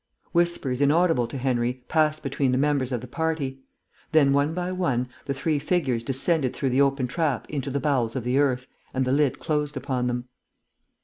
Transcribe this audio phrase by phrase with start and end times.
[0.31, 3.59] Whispers inaudible to Henry passed between the members of the party;
[4.13, 8.15] then, one by one, the three figures descended through the open trap into the bowels
[8.15, 10.27] of the earth, and the lid closed upon them.